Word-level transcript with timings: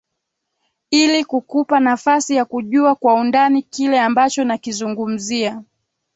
Ili 0.91 1.25
kukupa 1.25 1.79
nafasi 1.79 2.35
ya 2.35 2.45
kujua 2.45 2.95
kwa 2.95 3.13
undani 3.13 3.61
kile 3.61 3.99
ambacho 3.99 4.43
nakizungumzia 4.43 5.63